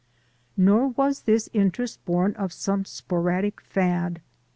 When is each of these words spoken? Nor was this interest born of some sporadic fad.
Nor 0.57 0.87
was 0.87 1.21
this 1.29 1.47
interest 1.53 2.03
born 2.05 2.33
of 2.33 2.51
some 2.51 2.85
sporadic 2.85 3.61
fad. 3.61 4.19